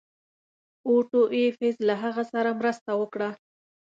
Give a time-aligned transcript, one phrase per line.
[0.89, 3.29] اوټو ایفز له هغه سره مرسته وکړه.